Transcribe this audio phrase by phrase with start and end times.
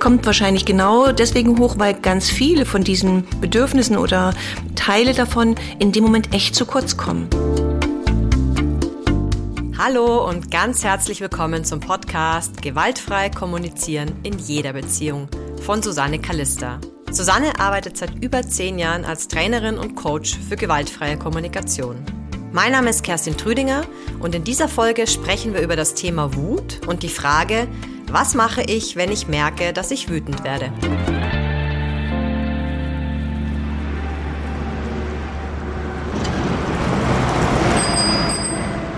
[0.00, 4.34] kommt wahrscheinlich genau deswegen hoch, weil ganz viele von diesen Bedürfnissen oder
[4.74, 7.28] Teile davon in dem Moment echt zu kurz kommen.
[9.78, 15.28] Hallo und ganz herzlich willkommen zum Podcast Gewaltfrei kommunizieren in jeder Beziehung
[15.62, 16.80] von Susanne Kallista.
[17.10, 21.96] Susanne arbeitet seit über zehn Jahren als Trainerin und Coach für gewaltfreie Kommunikation.
[22.52, 23.84] Mein Name ist Kerstin Trüdinger
[24.18, 27.68] und in dieser Folge sprechen wir über das Thema Wut und die Frage,
[28.12, 30.72] was mache ich, wenn ich merke, dass ich wütend werde?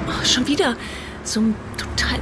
[0.08, 0.76] Oh, schon wieder
[1.24, 2.20] so ein total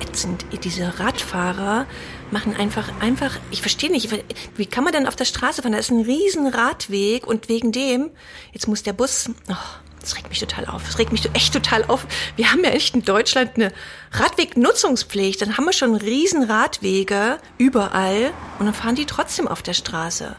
[0.00, 0.44] ätzend.
[0.62, 1.86] Diese Radfahrer
[2.30, 4.10] machen einfach, einfach, ich verstehe nicht,
[4.56, 5.72] wie kann man denn auf der Straße fahren?
[5.72, 8.10] Da ist ein riesen Radweg und wegen dem,
[8.52, 9.54] jetzt muss der Bus, oh,
[10.04, 10.84] das regt mich total auf.
[10.86, 12.06] Das regt mich echt total auf.
[12.36, 13.72] Wir haben ja echt in Deutschland eine
[14.12, 15.40] Radwegnutzungspflicht.
[15.40, 20.36] Dann haben wir schon riesen Radwege überall und dann fahren die trotzdem auf der Straße.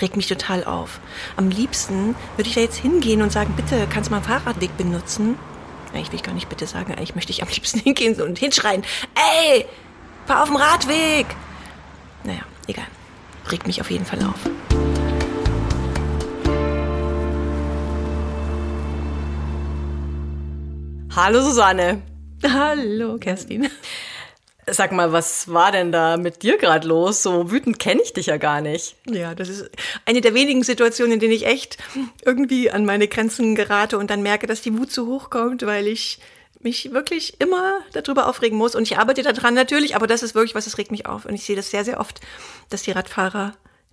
[0.00, 1.00] Regt mich total auf.
[1.36, 4.76] Am liebsten würde ich da jetzt hingehen und sagen, bitte, kannst du mal einen Fahrradweg
[4.76, 5.36] benutzen?
[5.92, 8.84] Eigentlich will ich gar nicht bitte sagen, eigentlich möchte ich am liebsten hingehen und hinschreien,
[9.14, 9.66] ey,
[10.26, 11.26] fahr auf dem Radweg.
[12.24, 12.86] Naja, egal.
[13.50, 14.71] Regt mich auf jeden Fall auf.
[21.14, 22.00] Hallo Susanne.
[22.42, 23.68] Hallo Kerstin.
[24.66, 27.22] Sag mal, was war denn da mit dir gerade los?
[27.22, 28.96] So wütend kenne ich dich ja gar nicht.
[29.06, 29.70] Ja, das ist
[30.06, 31.76] eine der wenigen Situationen, in denen ich echt
[32.24, 35.86] irgendwie an meine Grenzen gerate und dann merke, dass die Wut zu hoch kommt, weil
[35.86, 36.18] ich
[36.60, 38.74] mich wirklich immer darüber aufregen muss.
[38.74, 41.26] Und ich arbeite daran natürlich, aber das ist wirklich was, das regt mich auf.
[41.26, 42.22] Und ich sehe das sehr, sehr oft,
[42.70, 43.52] dass die Radfahrer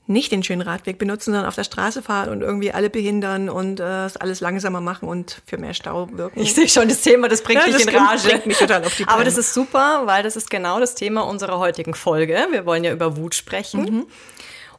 [0.09, 3.79] nicht den schönen Radweg benutzen, sondern auf der Straße fahren und irgendwie alle behindern und
[3.79, 6.41] äh, es alles langsamer machen und für mehr Stau wirken.
[6.41, 8.27] Ich sehe schon das Thema, das bringt ja, mich in Rage.
[8.27, 11.21] Bringt mich total auf die Aber das ist super, weil das ist genau das Thema
[11.21, 12.47] unserer heutigen Folge.
[12.50, 13.81] Wir wollen ja über Wut sprechen.
[13.81, 14.07] Mhm.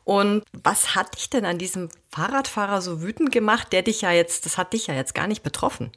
[0.04, 4.46] Und was hat dich denn an diesem Fahrradfahrer so wütend gemacht, der dich ja jetzt,
[4.46, 5.92] das hat dich ja jetzt gar nicht betroffen?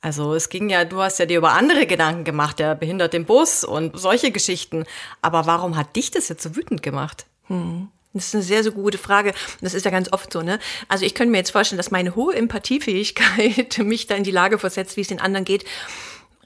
[0.00, 3.26] Also es ging ja, du hast ja dir über andere Gedanken gemacht, der behindert den
[3.26, 4.86] Bus und solche Geschichten.
[5.20, 7.26] Aber warum hat dich das jetzt so wütend gemacht?
[7.48, 7.88] Hm.
[8.18, 9.32] Das ist eine sehr, sehr gute Frage.
[9.60, 10.58] Das ist ja ganz oft so, ne?
[10.88, 14.58] Also ich könnte mir jetzt vorstellen, dass meine hohe Empathiefähigkeit mich da in die Lage
[14.58, 15.64] versetzt, wie es den anderen geht.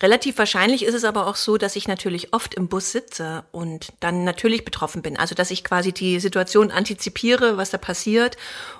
[0.03, 3.93] Relativ wahrscheinlich ist es aber auch so, dass ich natürlich oft im Bus sitze und
[4.01, 5.17] dann natürlich betroffen bin.
[5.17, 8.37] Also dass ich quasi die Situation antizipiere, was da passiert.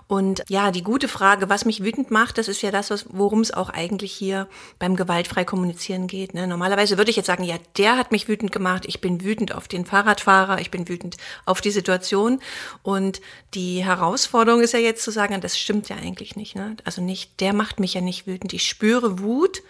[0.09, 3.53] Und ja, die gute Frage, was mich wütend macht, das ist ja das, worum es
[3.53, 4.49] auch eigentlich hier
[4.81, 6.35] beim gewaltfrei kommunizieren geht.
[6.35, 6.49] Ne?
[6.49, 9.69] Normalerweise würde ich jetzt sagen, ja, der hat mich wütend gemacht, ich bin wütend auf
[9.69, 12.41] den Fahrradfahrer, ich bin wütend auf die Situation.
[12.83, 13.21] Und
[13.55, 16.57] die Herausforderung ist ja jetzt zu sagen, das stimmt ja eigentlich nicht.
[16.57, 16.77] Ne?
[16.83, 18.53] Also nicht, der macht mich ja nicht wütend.
[18.53, 19.63] Ich spüre Wut,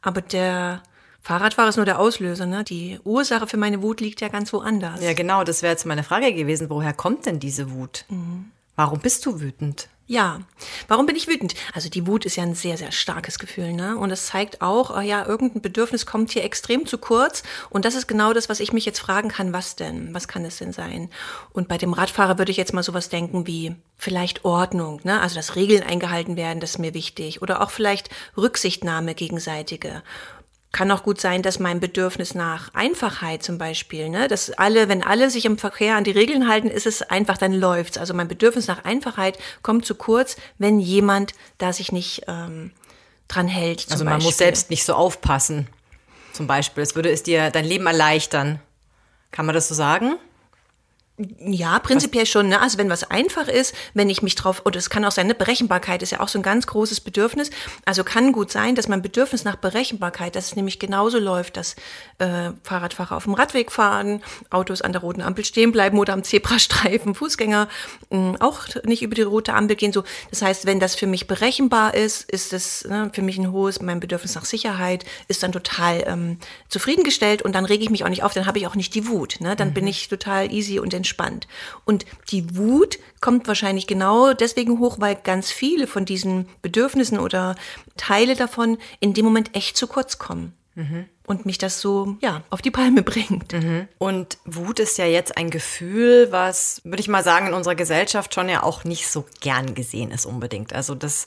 [0.00, 0.82] aber der
[1.22, 2.64] Fahrradfahrer ist nur der Auslöser, ne?
[2.64, 5.00] Die Ursache für meine Wut liegt ja ganz woanders.
[5.02, 6.68] Ja, genau, das wäre jetzt meine Frage gewesen.
[6.68, 8.04] Woher kommt denn diese Wut?
[8.08, 8.50] Mhm.
[8.74, 9.88] Warum bist du wütend?
[10.08, 10.40] Ja,
[10.88, 11.54] warum bin ich wütend?
[11.74, 13.96] Also die Wut ist ja ein sehr, sehr starkes Gefühl, ne?
[13.96, 17.44] Und es zeigt auch, oh ja, irgendein Bedürfnis kommt hier extrem zu kurz.
[17.70, 20.12] Und das ist genau das, was ich mich jetzt fragen kann, was denn?
[20.12, 21.08] Was kann es denn sein?
[21.52, 25.20] Und bei dem Radfahrer würde ich jetzt mal sowas denken wie vielleicht Ordnung, ne?
[25.20, 27.40] Also dass Regeln eingehalten werden, das ist mir wichtig.
[27.40, 30.02] Oder auch vielleicht Rücksichtnahme gegenseitige
[30.72, 35.02] kann auch gut sein, dass mein Bedürfnis nach Einfachheit zum Beispiel, ne, dass alle, wenn
[35.02, 37.98] alle sich im Verkehr an die Regeln halten, ist es einfach, dann läuft's.
[37.98, 42.72] Also mein Bedürfnis nach Einfachheit kommt zu kurz, wenn jemand da sich nicht ähm,
[43.28, 43.86] dran hält.
[43.90, 44.28] also man Beispiel.
[44.28, 45.68] muss selbst nicht so aufpassen.
[46.32, 48.58] Zum Beispiel, es würde es dir dein Leben erleichtern.
[49.30, 50.16] Kann man das so sagen?
[51.18, 52.48] Ja, prinzipiell schon.
[52.48, 52.60] Ne?
[52.60, 55.34] Also wenn was einfach ist, wenn ich mich drauf, oder es kann auch sein, ne?
[55.34, 57.50] Berechenbarkeit ist ja auch so ein ganz großes Bedürfnis.
[57.84, 61.76] Also kann gut sein, dass mein Bedürfnis nach Berechenbarkeit, dass es nämlich genauso läuft, dass
[62.18, 66.24] äh, Fahrradfahrer auf dem Radweg fahren, Autos an der roten Ampel stehen bleiben oder am
[66.24, 67.68] Zebrastreifen, Fußgänger
[68.08, 69.92] mh, auch nicht über die rote Ampel gehen.
[69.92, 73.52] So, das heißt, wenn das für mich berechenbar ist, ist es ne, für mich ein
[73.52, 76.38] hohes, mein Bedürfnis nach Sicherheit ist dann total ähm,
[76.68, 79.06] zufriedengestellt und dann rege ich mich auch nicht auf, dann habe ich auch nicht die
[79.08, 79.36] Wut.
[79.40, 79.56] Ne?
[79.56, 79.74] Dann mhm.
[79.74, 81.48] bin ich total easy und entspannt.
[81.84, 87.56] Und die Wut kommt wahrscheinlich genau deswegen hoch, weil ganz viele von diesen Bedürfnissen oder
[87.96, 90.52] Teile davon in dem Moment echt zu kurz kommen.
[90.74, 91.06] Mhm.
[91.26, 93.52] Und mich das so, ja, auf die Palme bringt.
[93.52, 93.88] Mhm.
[93.98, 98.34] Und Wut ist ja jetzt ein Gefühl, was, würde ich mal sagen, in unserer Gesellschaft
[98.34, 100.72] schon ja auch nicht so gern gesehen ist unbedingt.
[100.72, 101.26] Also das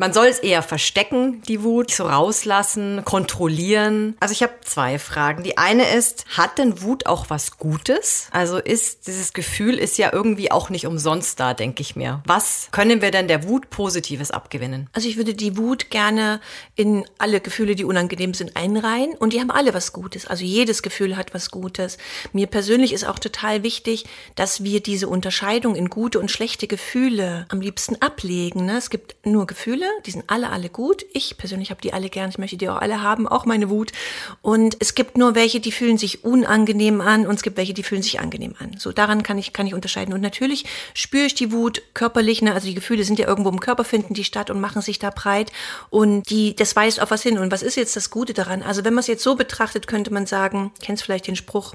[0.00, 4.16] man soll es eher verstecken, die Wut, so rauslassen, kontrollieren.
[4.20, 5.42] Also ich habe zwei Fragen.
[5.42, 8.28] Die eine ist, hat denn Wut auch was Gutes?
[8.30, 12.22] Also ist dieses Gefühl ist ja irgendwie auch nicht umsonst da, denke ich mir.
[12.26, 14.88] Was können wir denn der Wut Positives abgewinnen?
[14.92, 16.40] Also ich würde die Wut gerne
[16.76, 20.26] in alle Gefühle, die unangenehm sind, einreihen und Und die haben alle was Gutes.
[20.26, 21.98] Also jedes Gefühl hat was Gutes.
[22.32, 27.44] Mir persönlich ist auch total wichtig, dass wir diese Unterscheidung in gute und schlechte Gefühle
[27.50, 28.64] am liebsten ablegen.
[28.64, 28.78] Ne?
[28.78, 31.04] Es gibt nur Gefühle, die sind alle, alle gut.
[31.12, 32.30] Ich persönlich habe die alle gern.
[32.30, 33.92] Ich möchte die auch alle haben, auch meine Wut.
[34.40, 37.82] Und es gibt nur welche, die fühlen sich unangenehm an und es gibt welche, die
[37.82, 38.76] fühlen sich angenehm an.
[38.78, 40.14] So daran kann ich, kann ich unterscheiden.
[40.14, 40.64] Und natürlich
[40.94, 42.40] spüre ich die Wut körperlich.
[42.40, 42.54] Ne?
[42.54, 45.10] Also die Gefühle sind ja irgendwo im Körper, finden die statt und machen sich da
[45.10, 45.52] breit.
[45.90, 47.36] Und die, das weist auf was hin.
[47.36, 48.62] Und was ist jetzt das Gute daran?
[48.62, 51.74] Also wenn man es jetzt so betrachtet, könnte man sagen, kennst vielleicht den Spruch,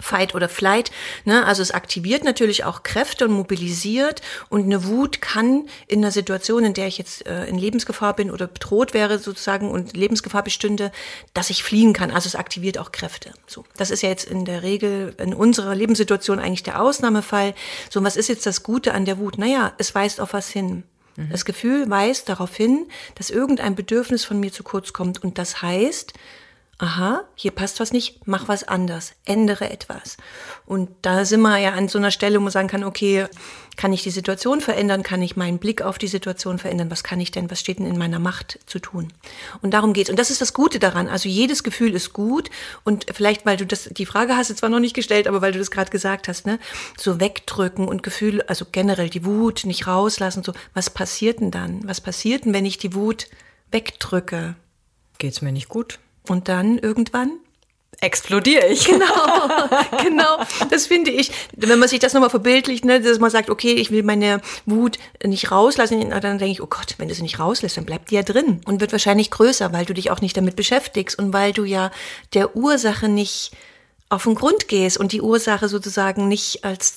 [0.00, 0.90] Fight oder Flight.
[1.24, 1.46] Ne?
[1.46, 4.22] Also es aktiviert natürlich auch Kräfte und mobilisiert.
[4.48, 8.30] Und eine Wut kann in einer Situation, in der ich jetzt äh, in Lebensgefahr bin
[8.30, 10.90] oder bedroht wäre sozusagen und Lebensgefahr bestünde,
[11.32, 12.10] dass ich fliehen kann.
[12.10, 13.32] Also es aktiviert auch Kräfte.
[13.46, 17.54] So, das ist ja jetzt in der Regel in unserer Lebenssituation eigentlich der Ausnahmefall.
[17.88, 19.38] So, was ist jetzt das Gute an der Wut?
[19.38, 20.82] Naja, es weist auf was hin.
[21.16, 21.30] Mhm.
[21.30, 25.22] Das Gefühl weist darauf hin, dass irgendein Bedürfnis von mir zu kurz kommt.
[25.22, 26.14] Und das heißt,
[26.78, 30.16] aha, hier passt was nicht, mach was anders, ändere etwas.
[30.66, 33.26] Und da sind wir ja an so einer Stelle, wo man sagen kann, okay,
[33.76, 37.20] kann ich die Situation verändern, kann ich meinen Blick auf die Situation verändern, was kann
[37.20, 39.12] ich denn, was steht denn in meiner Macht zu tun?
[39.62, 40.10] Und darum geht's.
[40.10, 41.08] Und das ist das Gute daran.
[41.08, 42.50] Also jedes Gefühl ist gut
[42.84, 45.52] und vielleicht, weil du das, die Frage hast du zwar noch nicht gestellt, aber weil
[45.52, 46.58] du das gerade gesagt hast, ne,
[46.96, 51.86] so wegdrücken und Gefühle, also generell die Wut nicht rauslassen, so, was passiert denn dann?
[51.86, 53.28] Was passiert denn, wenn ich die Wut
[53.70, 54.56] wegdrücke?
[55.18, 55.98] Geht's mir nicht gut?
[56.28, 57.38] Und dann irgendwann
[58.00, 58.86] explodiere ich.
[58.86, 59.06] Genau,
[60.02, 60.38] genau.
[60.70, 63.90] Das finde ich, wenn man sich das nochmal verbildlicht, ne, dass man sagt, okay, ich
[63.90, 67.76] will meine Wut nicht rauslassen, dann denke ich, oh Gott, wenn du sie nicht rauslässt,
[67.76, 70.56] dann bleibt die ja drin und wird wahrscheinlich größer, weil du dich auch nicht damit
[70.56, 71.90] beschäftigst und weil du ja
[72.34, 73.52] der Ursache nicht
[74.10, 76.96] auf den Grund gehst und die Ursache sozusagen nicht als,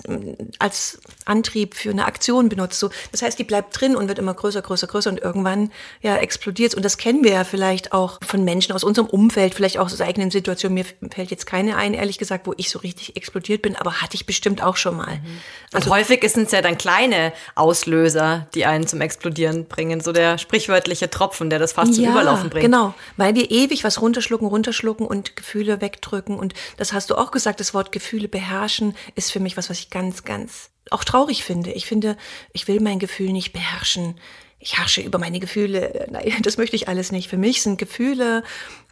[0.59, 2.79] als Antrieb für eine Aktion benutzt.
[2.79, 5.71] So, das heißt, die bleibt drin und wird immer größer, größer, größer und irgendwann
[6.01, 6.75] ja explodiert.
[6.75, 10.01] Und das kennen wir ja vielleicht auch von Menschen aus unserem Umfeld, vielleicht auch aus
[10.01, 10.75] eigenen Situationen.
[10.75, 14.15] Mir fällt jetzt keine ein, ehrlich gesagt, wo ich so richtig explodiert bin, aber hatte
[14.15, 15.15] ich bestimmt auch schon mal.
[15.15, 15.41] Mhm.
[15.73, 20.01] Also häufig sind es ja dann kleine Auslöser, die einen zum Explodieren bringen.
[20.01, 22.65] So der sprichwörtliche Tropfen, der das fast zum Überlaufen bringt.
[22.65, 27.31] Genau, weil wir ewig was runterschlucken, runterschlucken und Gefühle wegdrücken und das hast du auch
[27.31, 31.43] gesagt, das Wort Gefühle beherrschen ist für mich was, was ich ganz, ganz auch traurig
[31.43, 31.71] finde.
[31.71, 32.17] Ich finde,
[32.53, 34.19] ich will mein Gefühl nicht beherrschen.
[34.59, 36.07] Ich herrsche über meine Gefühle.
[36.11, 37.29] Nein, das möchte ich alles nicht.
[37.29, 38.43] Für mich sind Gefühle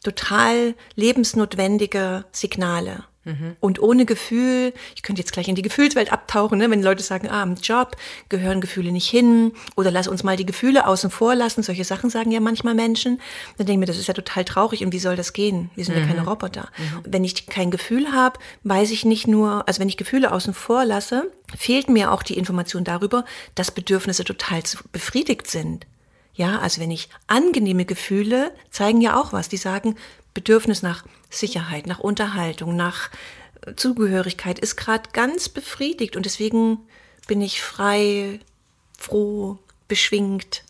[0.04, 3.06] total lebensnotwendige Signale.
[3.26, 3.56] Mhm.
[3.60, 7.28] Und ohne Gefühl, ich könnte jetzt gleich in die Gefühlswelt abtauchen, ne, wenn Leute sagen,
[7.30, 7.98] ah, im Job
[8.30, 11.64] gehören Gefühle nicht hin oder lass uns mal die Gefühle außen vor lassen.
[11.64, 13.20] Solche Sachen sagen ja manchmal Menschen.
[13.58, 15.72] Dann denke ich mir, das ist ja total traurig und wie soll das gehen?
[15.76, 16.02] Wir sind mhm.
[16.02, 16.70] ja keine Roboter.
[16.78, 17.02] Mhm.
[17.06, 20.86] Wenn ich kein Gefühl habe, weiß ich nicht nur, also wenn ich Gefühle außen vor
[20.86, 23.26] lasse, fehlt mir auch die Information darüber,
[23.56, 24.62] dass Bedürfnisse total
[24.92, 25.88] befriedigt sind.
[26.36, 29.48] Ja, also wenn ich angenehme Gefühle zeigen ja auch was.
[29.48, 29.96] Die sagen,
[30.36, 33.10] Bedürfnis nach Sicherheit, nach Unterhaltung, nach
[33.66, 36.78] äh, Zugehörigkeit ist gerade ganz befriedigt und deswegen
[37.28, 38.40] bin ich frei,
[38.96, 40.64] froh, beschwingt,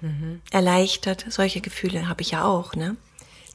[0.00, 0.40] mhm.
[0.50, 1.26] erleichtert.
[1.28, 2.96] Solche Gefühle habe ich ja auch, ne?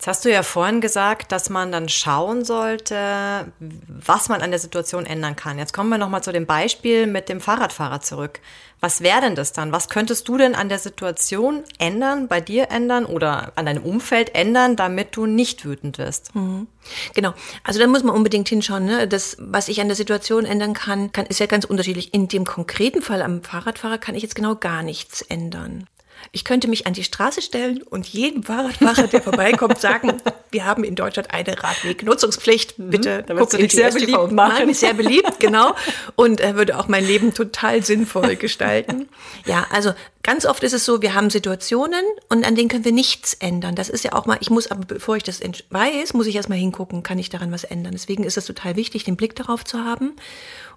[0.06, 3.52] Jetzt hast du ja vorhin gesagt, dass man dann schauen sollte,
[3.88, 5.58] was man an der Situation ändern kann.
[5.58, 8.40] Jetzt kommen wir nochmal zu dem Beispiel mit dem Fahrradfahrer zurück.
[8.80, 9.72] Was wäre denn das dann?
[9.72, 14.36] Was könntest du denn an der Situation ändern, bei dir ändern oder an deinem Umfeld
[14.36, 16.36] ändern, damit du nicht wütend wirst?
[16.36, 16.68] Mhm.
[17.16, 17.34] Genau.
[17.64, 18.86] Also da muss man unbedingt hinschauen.
[18.86, 19.08] Ne?
[19.08, 22.14] Das, was ich an der Situation ändern kann, kann, ist ja ganz unterschiedlich.
[22.14, 25.88] In dem konkreten Fall am Fahrradfahrer kann ich jetzt genau gar nichts ändern.
[26.32, 30.14] Ich könnte mich an die Straße stellen und jedem Fahrradfahrer, der vorbeikommt, sagen,
[30.52, 32.78] wir haben in Deutschland eine Radwegnutzungspflicht.
[32.78, 32.90] Mhm.
[32.90, 34.74] Bitte da guck in die sehr beliebt machen.
[34.74, 35.76] Sehr beliebt, genau.
[36.16, 39.08] Und er würde auch mein Leben total sinnvoll gestalten.
[39.46, 39.94] Ja, also
[40.24, 43.76] ganz oft ist es so, wir haben Situationen und an denen können wir nichts ändern.
[43.76, 46.58] Das ist ja auch mal, ich muss aber, bevor ich das weiß, muss ich erstmal
[46.58, 47.94] hingucken, kann ich daran was ändern.
[47.94, 50.14] Deswegen ist es total wichtig, den Blick darauf zu haben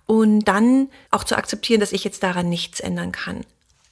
[0.07, 3.45] und dann auch zu akzeptieren, dass ich jetzt daran nichts ändern kann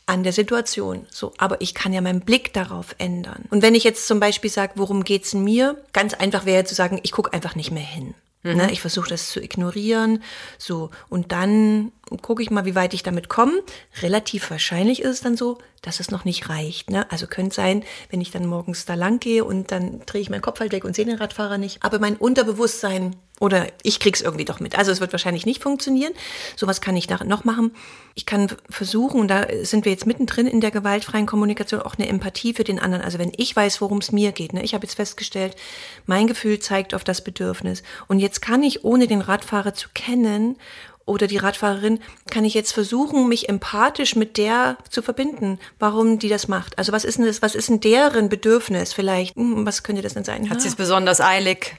[0.06, 1.06] an der Situation.
[1.10, 3.44] So, aber ich kann ja meinen Blick darauf ändern.
[3.50, 5.76] Und wenn ich jetzt zum Beispiel sage, worum geht's mir?
[5.92, 8.14] Ganz einfach wäre zu sagen, ich gucke einfach nicht mehr hin.
[8.44, 8.56] Mhm.
[8.56, 10.22] Ne, ich versuche das zu ignorieren.
[10.58, 11.90] So, und dann
[12.22, 13.52] gucke ich mal, wie weit ich damit komme.
[14.00, 16.90] Relativ wahrscheinlich ist es dann so, dass es noch nicht reicht.
[16.90, 17.10] Ne?
[17.12, 20.42] Also könnte sein, wenn ich dann morgens da lang gehe und dann drehe ich meinen
[20.42, 21.82] Kopf halt weg und sehe den Radfahrer nicht.
[21.84, 24.76] Aber mein Unterbewusstsein oder ich krieg's irgendwie doch mit.
[24.76, 26.12] Also es wird wahrscheinlich nicht funktionieren.
[26.56, 27.72] So was kann ich noch machen.
[28.14, 32.08] Ich kann versuchen, und da sind wir jetzt mittendrin in der gewaltfreien Kommunikation, auch eine
[32.08, 33.04] Empathie für den anderen.
[33.04, 34.54] Also wenn ich weiß, worum es mir geht.
[34.54, 34.64] Ne?
[34.64, 35.54] Ich habe jetzt festgestellt,
[36.06, 37.82] mein Gefühl zeigt auf das Bedürfnis.
[38.08, 40.56] Und jetzt kann ich, ohne den Radfahrer zu kennen
[41.06, 46.28] oder die Radfahrerin, kann ich jetzt versuchen, mich empathisch mit der zu verbinden, warum die
[46.28, 46.78] das macht.
[46.78, 49.36] Also was ist denn das, was ist denn deren Bedürfnis vielleicht?
[49.36, 50.50] Hm, was könnte das denn sein?
[50.50, 51.76] Hat sie es besonders eilig?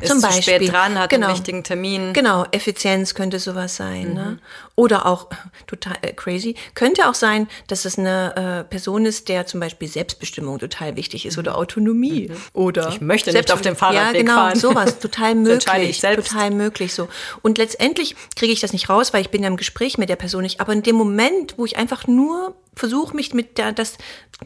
[0.00, 0.54] Ist Zum zu Beispiel.
[0.56, 1.26] spät dran, hat Genau.
[1.28, 2.12] einen wichtigen Termin.
[2.12, 4.08] Genau, Effizienz könnte sowas sein.
[4.08, 4.14] Mhm.
[4.14, 4.38] Ne?
[4.74, 5.28] Oder auch,
[5.66, 9.86] total äh, crazy, könnte auch sein, dass es eine äh, Person ist, der zum Beispiel
[9.88, 12.30] Selbstbestimmung total wichtig ist oder Autonomie.
[12.52, 12.92] Oder Mhm.
[12.94, 14.58] Ich möchte nicht auf dem Ja, Fahrradweg genau, fahren.
[14.58, 16.00] sowas, total möglich.
[16.00, 17.08] Total möglich so.
[17.42, 20.16] Und letztendlich kriege ich das nicht raus, weil ich bin ja im Gespräch mit der
[20.16, 20.60] Person nicht.
[20.60, 23.96] Aber in dem Moment, wo ich einfach nur versuche, mich mit der, das,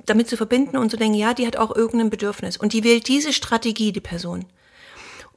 [0.04, 2.56] damit zu verbinden und zu denken, ja, die hat auch irgendein Bedürfnis.
[2.58, 4.44] Und die wählt diese Strategie, die Person.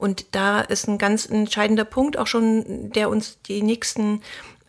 [0.02, 4.24] Und da ist ein ganz entscheidender Punkt auch schon, der uns die nächsten,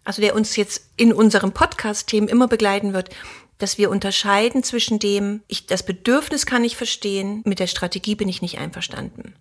[0.04, 3.08] also der uns jetzt in unserem Podcast-Themen immer begleiten wird,
[3.56, 8.28] dass wir unterscheiden zwischen dem, ich, das Bedürfnis kann ich verstehen, mit der Strategie bin
[8.28, 9.34] ich nicht einverstanden.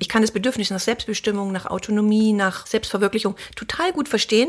[0.00, 4.48] Ich kann das Bedürfnis nach Selbstbestimmung, nach Autonomie, nach Selbstverwirklichung total gut verstehen,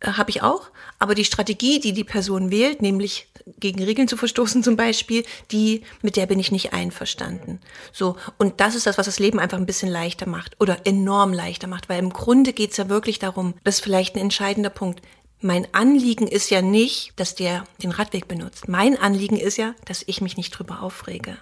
[0.00, 0.70] äh, habe ich auch.
[0.98, 3.28] Aber die Strategie, die die Person wählt, nämlich
[3.58, 7.60] gegen Regeln zu verstoßen zum Beispiel, die, mit der bin ich nicht einverstanden.
[7.92, 8.16] So.
[8.38, 11.68] Und das ist das, was das Leben einfach ein bisschen leichter macht oder enorm leichter
[11.68, 15.00] macht, weil im Grunde geht's ja wirklich darum, das ist vielleicht ein entscheidender Punkt.
[15.42, 18.68] Mein Anliegen ist ja nicht, dass der den Radweg benutzt.
[18.68, 21.36] Mein Anliegen ist ja, dass ich mich nicht drüber aufrege.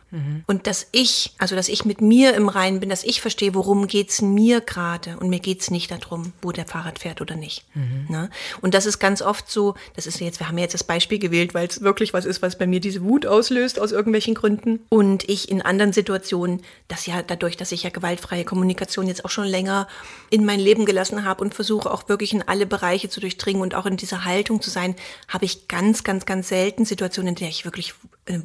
[0.46, 3.86] Und dass ich, also dass ich mit mir im Reinen bin, dass ich verstehe, worum
[3.86, 5.16] geht's mir gerade.
[5.18, 7.64] Und mir geht's nicht darum, wo der Fahrrad fährt oder nicht.
[8.10, 8.30] Ne?
[8.60, 11.20] Und das ist ganz oft so, das ist jetzt, wir haben ja jetzt das Beispiel
[11.20, 14.80] gewählt, weil es wirklich was ist, was bei mir diese Wut auslöst aus irgendwelchen Gründen.
[14.88, 19.30] Und ich in anderen Situationen, das ja dadurch, dass ich ja gewaltfreie Kommunikation jetzt auch
[19.30, 19.86] schon länger
[20.30, 23.74] in mein Leben gelassen habe und versuche auch wirklich in alle Bereiche zu durchdringen und
[23.74, 24.94] auch in dieser Haltung zu sein,
[25.28, 27.94] habe ich ganz, ganz, ganz selten Situationen, in der ich wirklich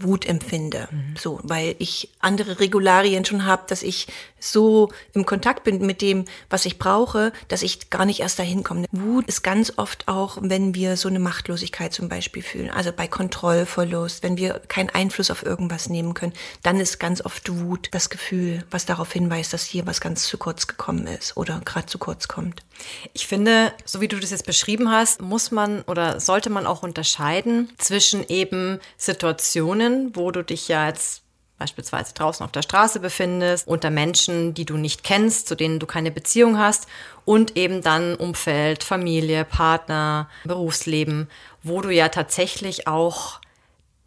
[0.02, 0.90] Wut empfinde.
[1.18, 4.08] So, weil ich andere Regularien schon habe, dass ich
[4.40, 8.64] so im Kontakt bin mit dem, was ich brauche, dass ich gar nicht erst dahin
[8.64, 8.86] komme.
[8.92, 13.08] Wut ist ganz oft auch, wenn wir so eine Machtlosigkeit zum Beispiel fühlen, also bei
[13.08, 16.34] Kontrollverlust, wenn wir keinen Einfluss auf irgendwas nehmen können,
[16.64, 20.38] dann ist ganz oft Wut das Gefühl, was darauf hinweist, dass hier was ganz zu
[20.38, 22.64] kurz gekommen ist oder gerade zu kurz kommt.
[23.14, 26.84] Ich finde, so wie du das jetzt beschrieben hast, muss man oder sollte man auch
[26.84, 29.69] unterscheiden zwischen eben Situationen,
[30.16, 31.24] wo du dich ja jetzt
[31.60, 35.86] beispielsweise draußen auf der Straße befindest, unter Menschen, die du nicht kennst, zu denen du
[35.86, 36.88] keine Beziehung hast
[37.26, 41.30] und eben dann Umfeld, Familie, Partner, Berufsleben,
[41.62, 43.39] wo du ja tatsächlich auch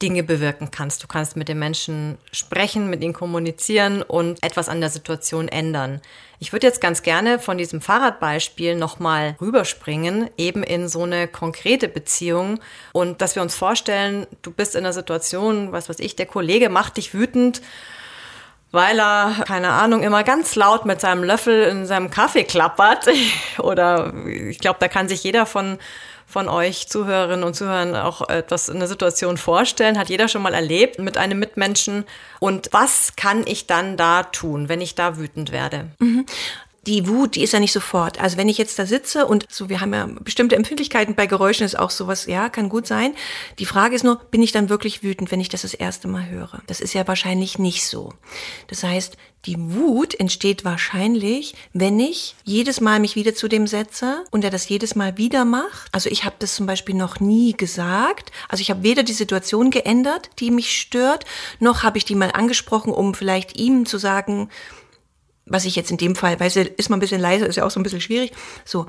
[0.02, 1.02] Dinge bewirken kannst.
[1.02, 6.00] Du kannst mit den Menschen sprechen, mit ihnen kommunizieren und etwas an der Situation ändern.
[6.40, 11.86] Ich würde jetzt ganz gerne von diesem Fahrradbeispiel nochmal rüberspringen, eben in so eine konkrete
[11.86, 12.58] Beziehung
[12.92, 16.68] und dass wir uns vorstellen, du bist in einer Situation, was weiß ich, der Kollege
[16.68, 17.62] macht dich wütend,
[18.72, 23.06] weil er, keine Ahnung, immer ganz laut mit seinem Löffel in seinem Kaffee klappert.
[23.58, 25.78] Oder ich glaube, da kann sich jeder von,
[26.32, 29.98] von euch Zuhörerinnen und Zuhörern auch etwas in der Situation vorstellen.
[29.98, 32.04] Hat jeder schon mal erlebt mit einem Mitmenschen.
[32.40, 35.88] Und was kann ich dann da tun, wenn ich da wütend werde?
[36.86, 38.20] Die Wut, die ist ja nicht sofort.
[38.20, 41.64] Also wenn ich jetzt da sitze und so, wir haben ja bestimmte Empfindlichkeiten bei Geräuschen,
[41.64, 43.14] ist auch sowas, ja, kann gut sein.
[43.60, 46.28] Die Frage ist nur, bin ich dann wirklich wütend, wenn ich das das erste Mal
[46.28, 46.60] höre?
[46.66, 48.12] Das ist ja wahrscheinlich nicht so.
[48.66, 54.24] Das heißt, die Wut entsteht wahrscheinlich, wenn ich jedes Mal mich wieder zu dem setze
[54.30, 55.88] und er das jedes Mal wieder macht.
[55.92, 58.30] Also ich habe das zum Beispiel noch nie gesagt.
[58.48, 61.24] Also ich habe weder die Situation geändert, die mich stört,
[61.58, 64.48] noch habe ich die mal angesprochen, um vielleicht ihm zu sagen,
[65.52, 67.64] was ich jetzt in dem Fall, weißt du, ist man ein bisschen leiser, ist ja
[67.64, 68.32] auch so ein bisschen schwierig.
[68.64, 68.86] So,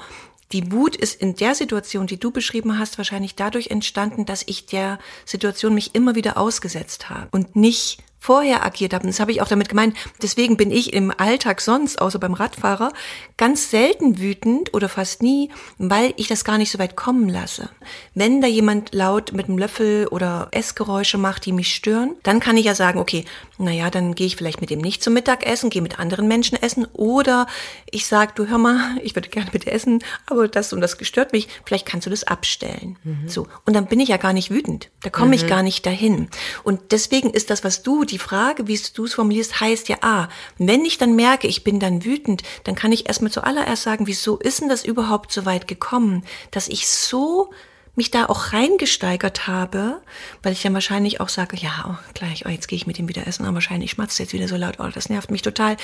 [0.51, 4.65] die Wut ist in der Situation, die du beschrieben hast, wahrscheinlich dadurch entstanden, dass ich
[4.65, 9.03] der Situation mich immer wieder ausgesetzt habe und nicht vorher agiert habe.
[9.03, 9.97] Und das habe ich auch damit gemeint.
[10.21, 12.93] Deswegen bin ich im Alltag sonst, außer beim Radfahrer,
[13.35, 17.69] ganz selten wütend oder fast nie, weil ich das gar nicht so weit kommen lasse.
[18.15, 22.55] Wenn da jemand laut mit einem Löffel oder Essgeräusche macht, die mich stören, dann kann
[22.55, 23.25] ich ja sagen, okay,
[23.57, 26.87] naja, dann gehe ich vielleicht mit dem nicht zum Mittagessen, gehe mit anderen Menschen essen
[26.93, 27.45] oder
[27.91, 31.33] ich sage, du hör mal, ich würde gerne mit essen, aber das und das gestört
[31.33, 32.97] mich, vielleicht kannst du das abstellen.
[33.27, 33.47] So.
[33.65, 34.89] Und dann bin ich ja gar nicht wütend.
[35.01, 36.29] Da komme ich gar nicht dahin.
[36.63, 40.29] Und deswegen ist das, was du, die Frage, wie du es formulierst, heißt ja, ah,
[40.57, 44.37] wenn ich dann merke, ich bin dann wütend, dann kann ich erstmal zuallererst sagen, wieso
[44.37, 47.51] ist denn das überhaupt so weit gekommen, dass ich so
[47.95, 50.01] mich da auch reingesteigert habe,
[50.41, 53.07] weil ich dann wahrscheinlich auch sage, ja, oh, gleich, oh, jetzt gehe ich mit ihm
[53.07, 55.77] wieder essen, aber wahrscheinlich schmatzt jetzt wieder so laut, oh, das nervt mich total.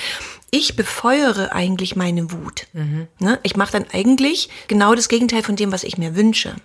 [0.50, 2.66] Ich befeuere eigentlich meine Wut.
[3.20, 3.38] Ne?
[3.44, 6.56] Ich mache dann eigentlich genau das Gegenteil von dem, was ich mir wünsche.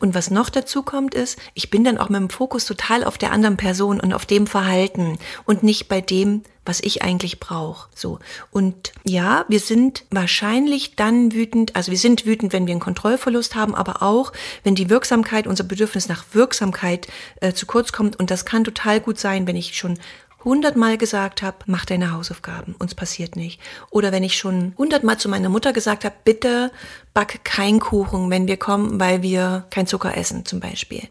[0.00, 3.18] Und was noch dazu kommt, ist, ich bin dann auch mit dem Fokus total auf
[3.18, 7.88] der anderen Person und auf dem Verhalten und nicht bei dem, was ich eigentlich brauche.
[7.94, 8.20] So.
[8.52, 13.56] Und ja, wir sind wahrscheinlich dann wütend, also wir sind wütend, wenn wir einen Kontrollverlust
[13.56, 17.08] haben, aber auch, wenn die Wirksamkeit, unser Bedürfnis nach Wirksamkeit
[17.40, 18.18] äh, zu kurz kommt.
[18.18, 19.98] Und das kann total gut sein, wenn ich schon
[20.44, 23.60] hundertmal gesagt habe, mach deine Hausaufgaben, uns passiert nicht.
[23.90, 26.70] Oder wenn ich schon hundertmal zu meiner Mutter gesagt habe, bitte
[27.14, 31.02] back kein Kuchen, wenn wir kommen, weil wir kein Zucker essen zum Beispiel.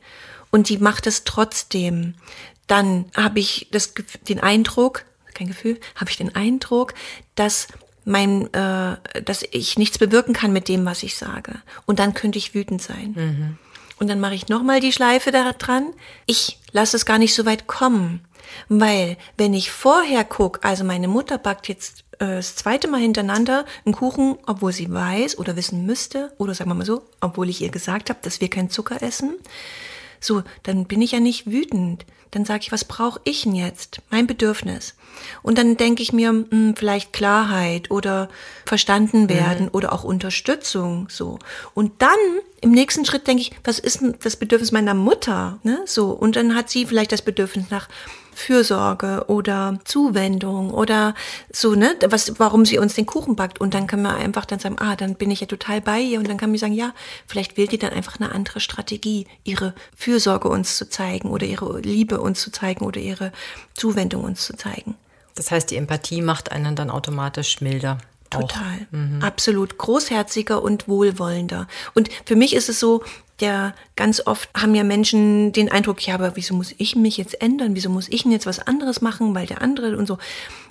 [0.52, 2.16] Und die macht es trotzdem.
[2.68, 3.94] Dann habe ich das,
[4.28, 6.94] den Eindruck, kein Gefühl, habe ich den Eindruck,
[7.36, 7.68] dass
[8.06, 11.62] mein, äh, dass ich nichts bewirken kann mit dem, was ich sage.
[11.86, 13.14] Und dann könnte ich wütend sein.
[13.16, 13.58] Mhm.
[14.00, 15.94] Und dann mache ich nochmal die Schleife da dran.
[16.26, 18.22] Ich lasse es gar nicht so weit kommen.
[18.70, 23.66] Weil, wenn ich vorher gucke, also meine Mutter backt jetzt äh, das zweite Mal hintereinander
[23.86, 27.62] einen Kuchen, obwohl sie weiß oder wissen müsste, oder sagen wir mal so, obwohl ich
[27.62, 29.36] ihr gesagt habe, dass wir keinen Zucker essen,
[30.22, 32.06] so, dann bin ich ja nicht wütend.
[32.30, 34.02] Dann sage ich, was brauche ich denn jetzt?
[34.10, 34.96] Mein Bedürfnis.
[35.42, 38.30] Und dann denke ich mir, mh, hm, vielleicht Klarheit oder
[38.66, 39.72] verstanden werden mhm.
[39.74, 41.40] oder auch Unterstützung, so.
[41.74, 42.18] Und dann
[42.62, 45.82] im nächsten Schritt denke ich, was ist denn das Bedürfnis meiner Mutter, ne?
[45.86, 46.12] So.
[46.12, 47.90] Und dann hat sie vielleicht das Bedürfnis nach
[48.34, 51.14] Fürsorge oder Zuwendung oder
[51.52, 53.62] so, ne, was, warum sie uns den Kuchen backt.
[53.62, 56.20] Und dann kann man einfach dann sagen, ah, dann bin ich ja total bei ihr.
[56.20, 56.94] Und dann kann man sagen, ja,
[57.28, 61.80] vielleicht wählt die dann einfach eine andere Strategie, ihre Fürsorge uns zu zeigen oder ihre
[61.80, 63.32] Liebe uns zu zeigen oder ihre
[63.74, 64.96] Zuwendung uns zu zeigen.
[65.36, 67.98] Das heißt, die Empathie macht einen dann automatisch milder.
[68.30, 68.88] Total.
[68.92, 69.22] Mhm.
[69.22, 71.68] Absolut großherziger und wohlwollender.
[71.94, 73.04] Und für mich ist es so,
[73.42, 77.42] der ganz oft haben ja Menschen den Eindruck, ja, aber wieso muss ich mich jetzt
[77.42, 77.76] ändern?
[77.76, 80.18] Wieso muss ich denn jetzt was anderes machen, weil der andere und so.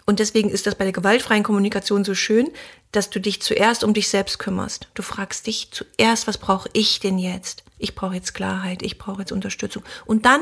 [0.07, 2.49] Und deswegen ist das bei der gewaltfreien Kommunikation so schön,
[2.93, 4.89] dass du dich zuerst um dich selbst kümmerst.
[4.95, 7.63] Du fragst dich zuerst, was brauche ich denn jetzt?
[7.79, 9.83] Ich brauche jetzt Klarheit, ich brauche jetzt Unterstützung.
[10.07, 10.41] Und dann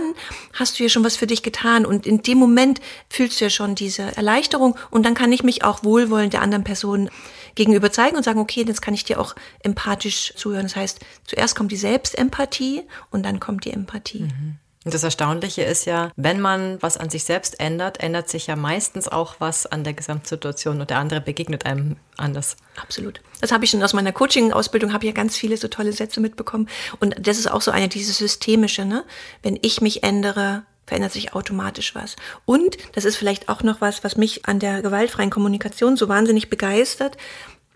[0.55, 3.51] hast du ja schon was für dich getan und in dem Moment fühlst du ja
[3.51, 7.11] schon diese Erleichterung und dann kann ich mich auch wohlwollend der anderen Person
[7.55, 10.65] gegenüber zeigen und sagen, okay, jetzt kann ich dir auch empathisch zuhören.
[10.65, 14.23] Das heißt, zuerst kommt die Selbstempathie und dann kommt die Empathie.
[14.23, 14.59] Mhm.
[14.85, 18.57] Und das Erstaunliche ist ja, wenn man was an sich selbst ändert, ändert sich ja
[18.57, 22.57] meistens auch was an der Gesamtsituation und der andere begegnet einem anders.
[22.81, 23.21] Absolut.
[23.41, 26.21] Das habe ich schon aus meiner Coaching-Ausbildung, habe ich ja ganz viele so tolle Sätze
[26.21, 26.69] mitbekommen.
[27.01, 29.05] Und das ist auch so eine, diese systemische, ne?
[29.43, 32.17] Wenn ich mich ändere, verändert sich automatisch was.
[32.45, 36.51] Und das ist vielleicht auch noch was, was mich an der gewaltfreien Kommunikation so wahnsinnig
[36.51, 37.17] begeistert.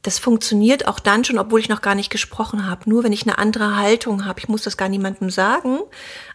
[0.02, 2.90] Das funktioniert auch dann schon, obwohl ich noch gar nicht gesprochen habe.
[2.90, 4.40] Nur wenn ich eine andere Haltung habe.
[4.40, 5.78] Ich muss das gar niemandem sagen.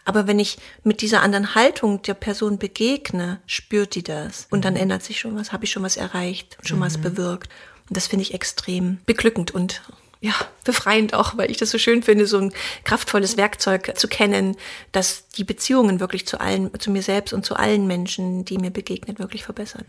[0.06, 4.46] Aber wenn ich mit dieser anderen Haltung der Person begegne, spürt die das.
[4.50, 6.84] Und dann ändert sich schon was, habe ich schon was erreicht, schon mhm.
[6.84, 7.50] was bewirkt.
[7.90, 9.82] Und das finde ich extrem beglückend und
[10.20, 12.52] ja, befreiend auch, weil ich das so schön finde, so ein
[12.84, 14.56] kraftvolles Werkzeug zu kennen,
[14.92, 18.70] das die Beziehungen wirklich zu allen, zu mir selbst und zu allen Menschen, die mir
[18.70, 19.86] begegnet, wirklich verbessert.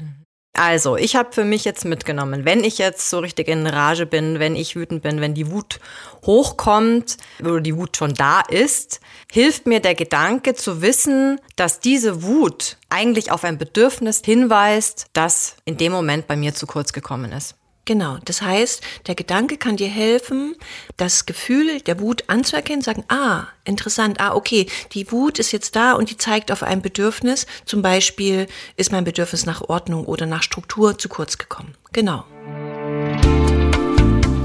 [0.53, 4.39] Also, ich habe für mich jetzt mitgenommen, wenn ich jetzt so richtig in Rage bin,
[4.39, 5.79] wenn ich wütend bin, wenn die Wut
[6.25, 8.99] hochkommt oder die Wut schon da ist,
[9.31, 15.55] hilft mir der Gedanke zu wissen, dass diese Wut eigentlich auf ein Bedürfnis hinweist, das
[15.65, 17.55] in dem Moment bei mir zu kurz gekommen ist.
[17.89, 20.55] Genau, das heißt, der Gedanke kann dir helfen,
[20.97, 25.93] das Gefühl der Wut anzuerkennen, sagen, ah, interessant, ah, okay, die Wut ist jetzt da
[25.93, 27.47] und die zeigt auf ein Bedürfnis.
[27.65, 31.73] Zum Beispiel ist mein Bedürfnis nach Ordnung oder nach Struktur zu kurz gekommen.
[31.91, 32.25] Genau.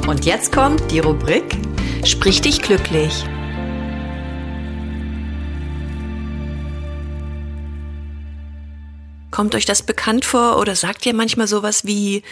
[0.07, 1.45] Und jetzt kommt die Rubrik
[2.05, 3.25] Sprich dich glücklich.
[9.35, 12.23] Kommt euch das bekannt vor oder sagt ihr manchmal sowas wie,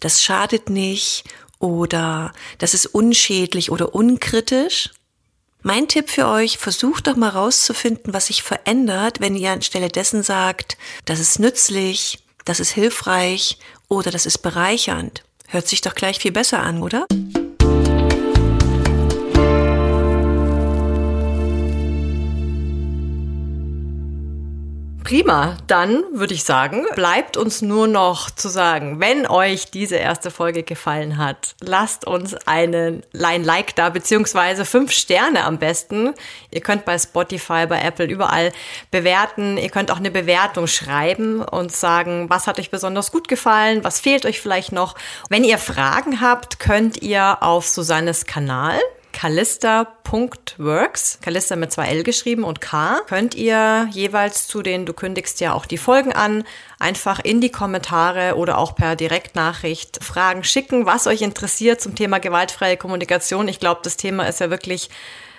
[0.00, 1.22] das schadet nicht
[1.60, 4.90] oder das ist unschädlich oder unkritisch?
[5.62, 10.24] Mein Tipp für euch, versucht doch mal rauszufinden, was sich verändert, wenn ihr anstelle dessen
[10.24, 15.22] sagt, das ist nützlich, das ist hilfreich oder das ist bereichernd.
[15.46, 17.06] Hört sich doch gleich viel besser an, oder?
[25.08, 30.30] Prima, dann würde ich sagen, bleibt uns nur noch zu sagen, wenn euch diese erste
[30.30, 36.12] Folge gefallen hat, lasst uns einen ein Like da, beziehungsweise fünf Sterne am besten.
[36.50, 38.52] Ihr könnt bei Spotify, bei Apple überall
[38.90, 39.56] bewerten.
[39.56, 44.00] Ihr könnt auch eine Bewertung schreiben und sagen, was hat euch besonders gut gefallen, was
[44.00, 44.94] fehlt euch vielleicht noch.
[45.30, 48.78] Wenn ihr Fragen habt, könnt ihr auf Susannes Kanal
[49.12, 55.40] Callista.works, Callista mit zwei L geschrieben und K, könnt ihr jeweils zu den, du kündigst
[55.40, 56.44] ja auch die Folgen an,
[56.78, 62.18] einfach in die Kommentare oder auch per Direktnachricht Fragen schicken, was euch interessiert zum Thema
[62.18, 63.48] gewaltfreie Kommunikation.
[63.48, 64.90] Ich glaube, das Thema ist ja wirklich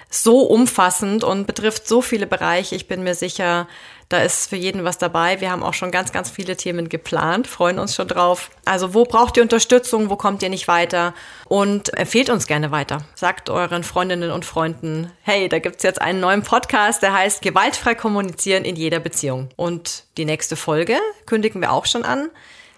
[0.10, 2.76] so umfassend und betrifft so viele Bereiche.
[2.76, 3.67] Ich bin mir sicher,
[4.10, 5.39] da ist für jeden was dabei.
[5.39, 8.50] Wir haben auch schon ganz, ganz viele Themen geplant, freuen uns schon drauf.
[8.65, 11.13] Also wo braucht ihr Unterstützung, wo kommt ihr nicht weiter?
[11.45, 13.04] Und empfehlt uns gerne weiter.
[13.13, 17.93] Sagt euren Freundinnen und Freunden, hey, da gibt's jetzt einen neuen Podcast, der heißt Gewaltfrei
[17.93, 19.50] kommunizieren in jeder Beziehung.
[19.56, 22.30] Und die nächste Folge kündigen wir auch schon an.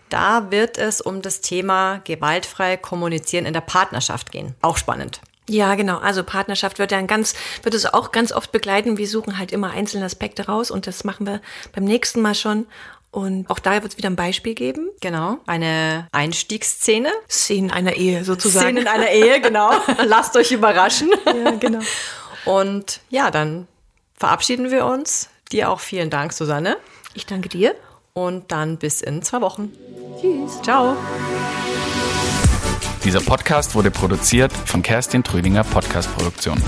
[0.10, 4.56] Da wird es um das Thema gewaltfrei kommunizieren in der Partnerschaft gehen.
[4.62, 5.22] Auch spannend.
[5.52, 5.98] Ja, genau.
[5.98, 8.98] Also Partnerschaft wird ja ganz, wird es auch ganz oft begleiten.
[8.98, 11.42] Wir suchen halt immer einzelne Aspekte raus und das machen wir
[11.74, 12.68] beim nächsten Mal schon.
[13.12, 14.90] Und auch da wird es wieder ein Beispiel geben.
[15.02, 17.12] Genau, eine Einstiegsszene.
[17.30, 18.78] Szenen einer Ehe sozusagen.
[18.78, 19.72] Szenen einer Ehe, genau.
[20.06, 21.10] Lasst euch überraschen.
[21.26, 21.82] Ja, genau.
[22.46, 23.68] Und ja, dann
[24.18, 25.28] verabschieden wir uns.
[25.52, 26.78] Dir auch vielen Dank, Susanne.
[27.14, 27.76] Ich danke dir.
[28.14, 29.74] Und dann bis in zwei Wochen.
[30.22, 30.62] Tschüss.
[30.62, 30.96] Ciao.
[33.04, 36.62] Dieser Podcast wurde produziert von Kerstin Trüdinger Podcast Produktion.